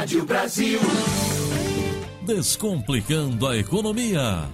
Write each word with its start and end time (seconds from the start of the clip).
Rádio 0.00 0.24
Brasil. 0.24 0.80
Descomplicando 2.22 3.46
a 3.46 3.54
economia. 3.54 4.48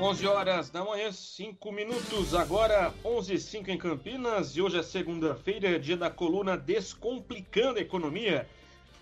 11 0.00 0.26
horas 0.26 0.70
da 0.70 0.82
manhã, 0.82 1.12
5 1.12 1.70
minutos. 1.70 2.34
Agora, 2.34 2.94
11 3.04 3.34
h 3.34 3.40
05 3.42 3.70
em 3.70 3.76
Campinas. 3.76 4.56
E 4.56 4.62
hoje 4.62 4.78
é 4.78 4.82
segunda-feira, 4.82 5.78
dia 5.78 5.98
da 5.98 6.08
coluna 6.08 6.56
Descomplicando 6.56 7.78
a 7.78 7.82
Economia, 7.82 8.48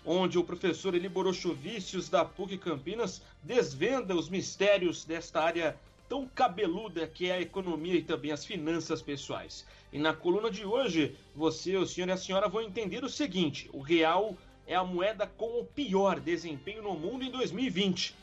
onde 0.05 0.37
o 0.37 0.43
professor 0.43 0.93
Eli 0.93 1.07
Borochovicius, 1.07 2.09
da 2.09 2.25
PUC 2.25 2.57
Campinas, 2.57 3.21
desvenda 3.41 4.13
os 4.13 4.27
mistérios 4.27 5.05
desta 5.05 5.41
área 5.41 5.77
tão 6.09 6.27
cabeluda 6.27 7.07
que 7.07 7.29
é 7.29 7.35
a 7.35 7.41
economia 7.41 7.93
e 7.93 8.03
também 8.03 8.31
as 8.31 8.43
finanças 8.43 9.01
pessoais. 9.01 9.65
E 9.93 9.99
na 9.99 10.13
coluna 10.13 10.49
de 10.49 10.65
hoje, 10.65 11.15
você, 11.35 11.77
o 11.77 11.85
senhor 11.85 12.09
e 12.09 12.11
a 12.11 12.17
senhora 12.17 12.49
vão 12.49 12.61
entender 12.61 13.03
o 13.03 13.09
seguinte: 13.09 13.69
o 13.71 13.79
real 13.79 14.35
é 14.65 14.75
a 14.75 14.83
moeda 14.83 15.27
com 15.27 15.59
o 15.59 15.65
pior 15.65 16.19
desempenho 16.19 16.81
no 16.81 16.95
mundo 16.95 17.23
em 17.23 17.31
2020. 17.31 18.15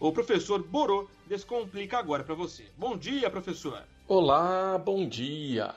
O 0.00 0.12
professor 0.12 0.62
Borô 0.62 1.08
descomplica 1.26 1.98
agora 1.98 2.24
para 2.24 2.34
você. 2.34 2.70
Bom 2.76 2.96
dia, 2.96 3.28
professor. 3.28 3.82
Olá, 4.08 4.78
bom 4.78 5.06
dia. 5.06 5.74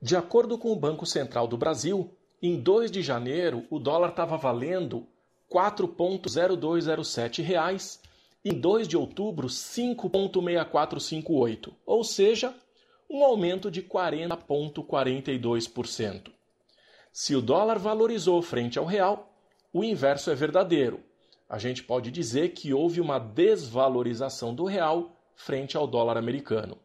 De 0.00 0.16
acordo 0.16 0.58
com 0.58 0.72
o 0.72 0.76
Banco 0.76 1.06
Central 1.06 1.48
do 1.48 1.56
Brasil, 1.56 2.14
em 2.40 2.60
2 2.60 2.90
de 2.90 3.02
janeiro 3.02 3.66
o 3.70 3.78
dólar 3.78 4.10
estava 4.10 4.36
valendo 4.36 5.06
R$ 5.50 5.58
4.0207 5.58 7.98
reais 8.44 8.44
em 8.44 8.52
2 8.52 8.88
de 8.88 8.96
outubro 8.96 9.48
5,6458, 9.48 11.72
ou 11.84 12.04
seja, 12.04 12.54
um 13.10 13.24
aumento 13.24 13.68
de 13.70 13.82
40,42%. 13.82 16.30
Se 17.12 17.34
o 17.34 17.42
dólar 17.42 17.78
valorizou 17.78 18.42
frente 18.42 18.78
ao 18.78 18.84
real, 18.84 19.32
o 19.72 19.82
inverso 19.82 20.30
é 20.30 20.34
verdadeiro. 20.34 21.00
A 21.48 21.56
gente 21.58 21.82
pode 21.82 22.10
dizer 22.10 22.50
que 22.50 22.74
houve 22.74 23.00
uma 23.00 23.18
desvalorização 23.18 24.54
do 24.54 24.64
real 24.64 25.16
frente 25.34 25.74
ao 25.76 25.86
dólar 25.86 26.18
americano. 26.18 26.76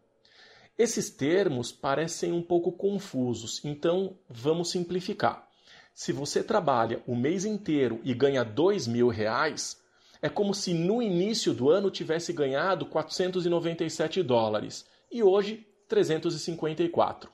Esses 0.78 1.09
termos 1.09 1.72
parecem 1.72 2.31
um 2.31 2.41
pouco 2.41 2.72
confusos, 2.72 3.59
então 3.63 4.17
vamos 4.28 4.72
simplificar. 4.72 5.47
Se 5.94 6.11
você 6.11 6.44
trabalha 6.44 7.03
o 7.06 7.16
mês 7.16 7.45
inteiro 7.45 8.02
e 8.03 8.11
ganha 8.13 8.44
dois 8.44 8.88
mil 8.88 9.08
reais, 9.09 9.80
é 10.23 10.29
como 10.29 10.53
se 10.53 10.73
no 10.73 11.02
início 11.02 11.53
do 11.53 11.69
ano 11.69 11.91
tivesse 11.91 12.31
ganhado 12.31 12.85
497 12.85 14.23
dólares 14.23 14.85
e 15.11 15.21
hoje 15.21 15.67
354. 15.89 17.29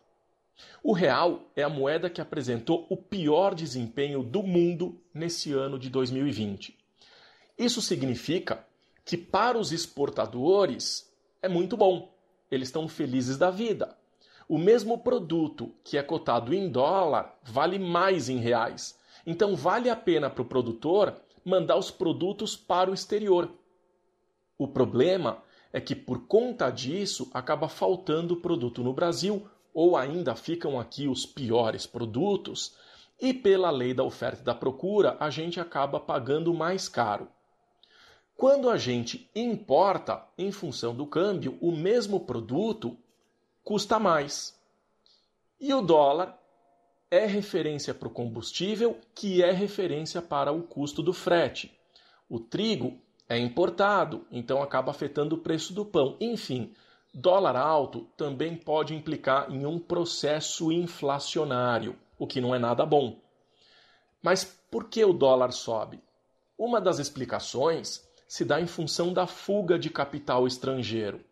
O 0.82 0.92
real 0.92 1.52
é 1.56 1.62
a 1.62 1.70
moeda 1.70 2.10
que 2.10 2.20
apresentou 2.20 2.88
o 2.90 2.98
pior 2.98 3.54
desempenho 3.54 4.24
do 4.24 4.42
mundo 4.42 5.00
nesse 5.14 5.54
ano 5.54 5.78
de 5.78 5.88
2020. 5.88 6.76
Isso 7.56 7.80
significa 7.80 8.66
que 9.06 9.16
para 9.16 9.60
os 9.60 9.72
exportadores 9.72 11.14
é 11.44 11.48
muito 11.48 11.78
bom. 11.78 12.12
Eles 12.50 12.70
estão 12.70 12.88
felizes 12.88 13.38
da 13.38 13.52
vida. 13.52 13.96
O 14.48 14.58
mesmo 14.58 14.98
produto 14.98 15.72
que 15.84 15.96
é 15.96 16.02
cotado 16.02 16.56
em 16.56 16.68
dólar 16.68 17.38
vale 17.44 17.78
mais 17.78 18.30
em 18.30 18.38
reais. 18.38 18.98
Então 19.28 19.56
vale 19.56 19.92
a 19.92 19.96
pena 19.96 20.28
para 20.28 20.42
o 20.42 20.46
produtor 20.46 21.22
mandar 21.50 21.76
os 21.76 21.90
produtos 21.92 22.56
para 22.56 22.92
o 22.92 22.94
exterior. 22.94 23.52
O 24.58 24.68
problema 24.68 25.42
é 25.74 25.82
que 25.82 25.96
por 25.96 26.28
conta 26.28 26.70
disso 26.70 27.30
acaba 27.34 27.68
faltando 27.68 28.38
produto 28.38 28.84
no 28.84 28.94
Brasil 28.94 29.48
ou 29.74 29.98
ainda 29.98 30.36
ficam 30.36 30.80
aqui 30.80 31.08
os 31.08 31.26
piores 31.26 31.86
produtos 31.86 32.76
e 33.20 33.34
pela 33.34 33.70
lei 33.70 33.94
da 33.94 34.04
oferta 34.04 34.42
e 34.42 34.46
da 34.46 34.56
procura 34.56 35.18
a 35.20 35.30
gente 35.30 35.60
acaba 35.60 36.00
pagando 36.00 36.54
mais 36.54 36.88
caro. 36.88 37.28
Quando 38.36 38.70
a 38.70 38.78
gente 38.78 39.30
importa, 39.36 40.26
em 40.38 40.52
função 40.52 40.96
do 40.96 41.06
câmbio, 41.06 41.58
o 41.60 41.74
mesmo 41.74 42.22
produto 42.22 42.98
custa 43.64 44.00
mais. 44.00 44.58
E 45.60 45.74
o 45.74 45.82
dólar 45.82 46.40
é 47.12 47.26
referência 47.26 47.94
para 47.94 48.08
o 48.08 48.12
combustível, 48.12 48.98
que 49.16 49.42
é 49.44 49.52
referência 49.52 50.22
para 50.22 50.52
o 50.52 50.62
custo 50.62 51.02
do 51.02 51.14
frete. 51.14 51.76
O 52.30 52.40
trigo 52.40 53.00
é 53.28 53.38
importado, 53.38 54.26
então 54.32 54.62
acaba 54.62 54.92
afetando 54.92 55.36
o 55.36 55.40
preço 55.40 55.74
do 55.74 55.84
pão. 55.84 56.16
Enfim, 56.20 56.74
dólar 57.14 57.56
alto 57.56 58.08
também 58.16 58.56
pode 58.56 58.94
implicar 58.94 59.52
em 59.52 59.66
um 59.66 59.80
processo 59.80 60.72
inflacionário, 60.72 61.96
o 62.18 62.28
que 62.28 62.40
não 62.40 62.54
é 62.54 62.60
nada 62.60 62.86
bom. 62.86 63.20
Mas 64.22 64.44
por 64.70 64.86
que 64.86 65.04
o 65.04 65.14
dólar 65.14 65.52
sobe? 65.52 66.00
Uma 66.58 66.80
das 66.80 67.00
explicações 67.00 68.08
se 68.28 68.46
dá 68.46 68.62
em 68.62 68.68
função 68.68 69.12
da 69.12 69.26
fuga 69.26 69.80
de 69.80 69.90
capital 69.90 70.46
estrangeiro. 70.46 71.24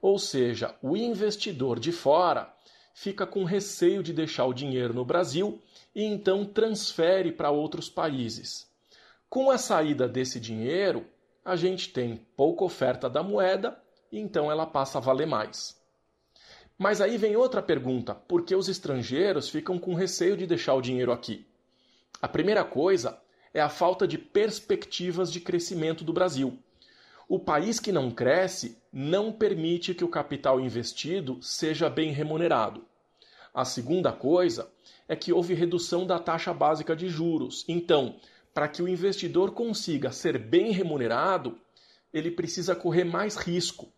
Ou 0.00 0.18
seja, 0.18 0.74
o 0.80 0.96
investidor 0.96 1.78
de 1.78 1.92
fora 1.92 2.50
fica 3.00 3.24
com 3.24 3.44
receio 3.44 4.02
de 4.02 4.12
deixar 4.12 4.44
o 4.46 4.52
dinheiro 4.52 4.92
no 4.92 5.04
Brasil 5.04 5.62
e 5.94 6.02
então 6.02 6.44
transfere 6.44 7.30
para 7.30 7.48
outros 7.48 7.88
países. 7.88 8.68
Com 9.30 9.52
a 9.52 9.56
saída 9.56 10.08
desse 10.08 10.40
dinheiro, 10.40 11.06
a 11.44 11.54
gente 11.54 11.92
tem 11.92 12.16
pouca 12.36 12.64
oferta 12.64 13.08
da 13.08 13.22
moeda 13.22 13.80
e 14.10 14.18
então 14.18 14.50
ela 14.50 14.66
passa 14.66 14.98
a 14.98 15.00
valer 15.00 15.28
mais. 15.28 15.80
Mas 16.76 17.00
aí 17.00 17.16
vem 17.16 17.36
outra 17.36 17.62
pergunta: 17.62 18.16
por 18.16 18.44
que 18.44 18.56
os 18.56 18.68
estrangeiros 18.68 19.48
ficam 19.48 19.78
com 19.78 19.94
receio 19.94 20.36
de 20.36 20.44
deixar 20.44 20.74
o 20.74 20.82
dinheiro 20.82 21.12
aqui? 21.12 21.46
A 22.20 22.26
primeira 22.26 22.64
coisa 22.64 23.22
é 23.54 23.60
a 23.60 23.68
falta 23.68 24.08
de 24.08 24.18
perspectivas 24.18 25.30
de 25.30 25.38
crescimento 25.38 26.02
do 26.02 26.12
Brasil. 26.12 26.58
O 27.28 27.38
país 27.38 27.78
que 27.78 27.92
não 27.92 28.10
cresce 28.10 28.78
não 28.90 29.30
permite 29.30 29.94
que 29.94 30.02
o 30.02 30.08
capital 30.08 30.58
investido 30.58 31.38
seja 31.42 31.90
bem 31.90 32.10
remunerado. 32.10 32.86
A 33.52 33.66
segunda 33.66 34.10
coisa 34.10 34.70
é 35.06 35.14
que 35.14 35.30
houve 35.30 35.52
redução 35.52 36.06
da 36.06 36.18
taxa 36.18 36.54
básica 36.54 36.96
de 36.96 37.06
juros. 37.06 37.66
Então, 37.68 38.16
para 38.54 38.66
que 38.66 38.82
o 38.82 38.88
investidor 38.88 39.52
consiga 39.52 40.10
ser 40.10 40.38
bem 40.38 40.72
remunerado, 40.72 41.58
ele 42.14 42.30
precisa 42.30 42.74
correr 42.74 43.04
mais 43.04 43.36
risco. 43.36 43.92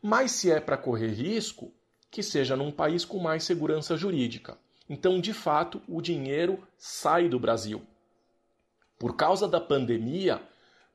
Mas 0.00 0.32
se 0.32 0.50
é 0.50 0.58
para 0.58 0.78
correr 0.78 1.12
risco, 1.12 1.70
que 2.10 2.22
seja 2.22 2.56
num 2.56 2.72
país 2.72 3.04
com 3.04 3.18
mais 3.18 3.44
segurança 3.44 3.94
jurídica. 3.94 4.56
Então, 4.88 5.20
de 5.20 5.34
fato, 5.34 5.82
o 5.86 6.00
dinheiro 6.00 6.66
sai 6.78 7.28
do 7.28 7.38
Brasil. 7.38 7.82
Por 8.98 9.16
causa 9.16 9.46
da 9.46 9.60
pandemia, 9.60 10.40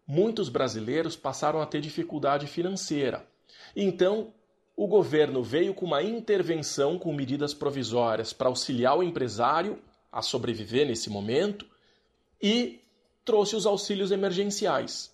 muitos 0.09 0.49
brasileiros 0.49 1.15
passaram 1.15 1.61
a 1.61 1.67
ter 1.67 1.79
dificuldade 1.81 2.47
financeira. 2.47 3.27
Então, 3.75 4.33
o 4.75 4.87
governo 4.87 5.43
veio 5.43 5.71
com 5.71 5.85
uma 5.85 6.01
intervenção 6.01 6.97
com 6.97 7.13
medidas 7.13 7.53
provisórias 7.53 8.33
para 8.33 8.47
auxiliar 8.47 8.97
o 8.97 9.03
empresário 9.03 9.79
a 10.11 10.23
sobreviver 10.23 10.87
nesse 10.87 11.11
momento 11.11 11.63
e 12.41 12.81
trouxe 13.23 13.55
os 13.55 13.67
auxílios 13.67 14.09
emergenciais. 14.09 15.13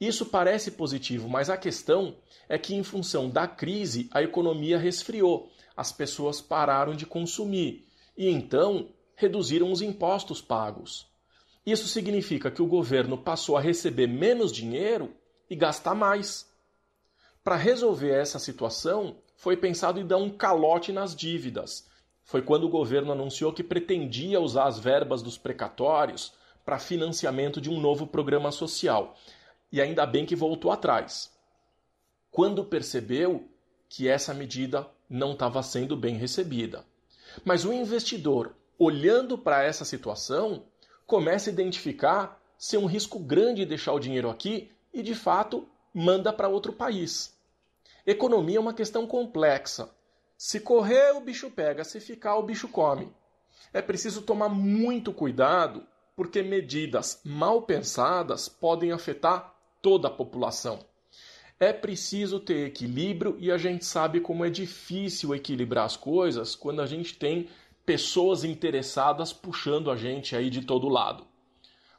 Isso 0.00 0.24
parece 0.24 0.70
positivo, 0.70 1.28
mas 1.28 1.50
a 1.50 1.56
questão 1.58 2.16
é 2.48 2.56
que, 2.56 2.74
em 2.74 2.82
função 2.82 3.28
da 3.28 3.46
crise, 3.46 4.08
a 4.10 4.22
economia 4.22 4.78
resfriou, 4.78 5.50
as 5.76 5.92
pessoas 5.92 6.40
pararam 6.40 6.94
de 6.94 7.04
consumir 7.04 7.86
e 8.16 8.26
então 8.28 8.88
reduziram 9.16 9.70
os 9.70 9.82
impostos 9.82 10.40
pagos. 10.40 11.12
Isso 11.64 11.88
significa 11.88 12.50
que 12.50 12.60
o 12.60 12.66
governo 12.66 13.16
passou 13.16 13.56
a 13.56 13.60
receber 13.60 14.06
menos 14.06 14.52
dinheiro 14.52 15.14
e 15.48 15.56
gastar 15.56 15.94
mais. 15.94 16.50
Para 17.42 17.56
resolver 17.56 18.10
essa 18.10 18.38
situação, 18.38 19.16
foi 19.36 19.56
pensado 19.56 20.00
em 20.00 20.06
dar 20.06 20.16
um 20.16 20.30
calote 20.30 20.92
nas 20.92 21.14
dívidas. 21.14 21.88
Foi 22.22 22.42
quando 22.42 22.64
o 22.64 22.70
governo 22.70 23.12
anunciou 23.12 23.52
que 23.52 23.62
pretendia 23.62 24.40
usar 24.40 24.64
as 24.64 24.78
verbas 24.78 25.22
dos 25.22 25.36
precatórios 25.36 26.32
para 26.64 26.78
financiamento 26.78 27.60
de 27.60 27.70
um 27.70 27.80
novo 27.80 28.06
programa 28.06 28.50
social. 28.50 29.16
E 29.70 29.80
ainda 29.80 30.06
bem 30.06 30.24
que 30.24 30.36
voltou 30.36 30.70
atrás. 30.70 31.30
Quando 32.30 32.64
percebeu 32.64 33.48
que 33.88 34.08
essa 34.08 34.32
medida 34.32 34.88
não 35.08 35.32
estava 35.32 35.62
sendo 35.62 35.96
bem 35.96 36.16
recebida. 36.16 36.84
Mas 37.44 37.64
o 37.64 37.72
investidor, 37.72 38.54
olhando 38.78 39.36
para 39.36 39.62
essa 39.62 39.84
situação, 39.84 40.64
começa 41.06 41.50
a 41.50 41.52
identificar 41.52 42.40
ser 42.56 42.78
um 42.78 42.86
risco 42.86 43.18
grande 43.18 43.66
deixar 43.66 43.92
o 43.92 44.00
dinheiro 44.00 44.30
aqui 44.30 44.70
e, 44.92 45.02
de 45.02 45.14
fato, 45.14 45.68
manda 45.92 46.32
para 46.32 46.48
outro 46.48 46.72
país. 46.72 47.36
Economia 48.06 48.58
é 48.58 48.60
uma 48.60 48.74
questão 48.74 49.06
complexa. 49.06 49.90
Se 50.36 50.60
correr, 50.60 51.12
o 51.12 51.20
bicho 51.20 51.50
pega, 51.50 51.84
se 51.84 52.00
ficar, 52.00 52.36
o 52.36 52.42
bicho 52.42 52.68
come. 52.68 53.12
É 53.72 53.80
preciso 53.80 54.22
tomar 54.22 54.48
muito 54.48 55.12
cuidado, 55.12 55.86
porque 56.16 56.42
medidas 56.42 57.20
mal 57.24 57.62
pensadas 57.62 58.48
podem 58.48 58.92
afetar 58.92 59.54
toda 59.80 60.08
a 60.08 60.10
população. 60.10 60.80
É 61.58 61.72
preciso 61.72 62.40
ter 62.40 62.66
equilíbrio 62.66 63.36
e 63.38 63.50
a 63.50 63.56
gente 63.56 63.84
sabe 63.84 64.20
como 64.20 64.44
é 64.44 64.50
difícil 64.50 65.34
equilibrar 65.34 65.84
as 65.84 65.96
coisas 65.96 66.54
quando 66.54 66.82
a 66.82 66.86
gente 66.86 67.16
tem 67.16 67.48
pessoas 67.84 68.44
interessadas 68.44 69.32
puxando 69.32 69.90
a 69.90 69.96
gente 69.96 70.34
aí 70.34 70.50
de 70.50 70.62
todo 70.62 70.88
lado. 70.88 71.26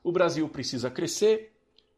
O 0.03 0.11
Brasil 0.11 0.47
precisa 0.49 0.89
crescer, 0.89 1.53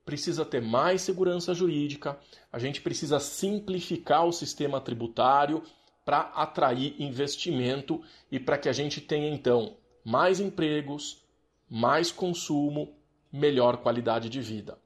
precisa 0.06 0.46
ter 0.46 0.62
mais 0.62 1.02
segurança 1.02 1.54
jurídica, 1.54 2.18
a 2.52 2.60
gente 2.60 2.82
precisa 2.82 3.20
simplificar 3.20 4.26
o 4.26 4.32
sistema 4.32 4.80
tributário 4.80 5.62
para 6.06 6.22
atrair 6.36 6.96
investimento 7.00 8.02
e 8.32 8.40
para 8.40 8.58
que 8.58 8.70
a 8.70 8.74
gente 8.74 9.02
tenha 9.02 9.30
então 9.30 9.76
mais 10.06 10.40
empregos, 10.40 11.22
mais 11.70 12.12
consumo, 12.12 12.96
melhor 13.32 13.78
qualidade 13.78 14.30
de 14.30 14.40
vida. 14.40 14.78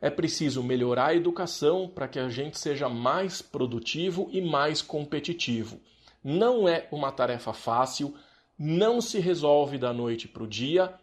É 0.00 0.08
preciso 0.08 0.62
melhorar 0.62 1.08
a 1.08 1.14
educação 1.14 1.86
para 1.86 2.08
que 2.08 2.18
a 2.18 2.30
gente 2.30 2.58
seja 2.58 2.88
mais 2.88 3.42
produtivo 3.42 4.28
e 4.32 4.40
mais 4.40 4.80
competitivo. 4.80 5.80
Não 6.22 6.66
é 6.66 6.88
uma 6.90 7.12
tarefa 7.12 7.52
fácil, 7.52 8.14
não 8.58 9.00
se 9.00 9.18
resolve 9.18 9.78
da 9.78 9.92
noite 9.92 10.28
para 10.28 10.42
o 10.42 10.48
dia, 10.48 10.94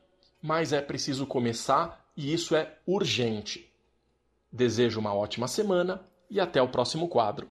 mas 0.41 0.73
é 0.73 0.81
preciso 0.81 1.25
começar 1.25 2.05
e 2.15 2.33
isso 2.33 2.55
é 2.55 2.77
urgente. 2.85 3.71
Desejo 4.51 4.99
uma 4.99 5.13
ótima 5.13 5.47
semana 5.47 6.05
e 6.29 6.39
até 6.39 6.61
o 6.61 6.67
próximo 6.67 7.07
quadro. 7.07 7.39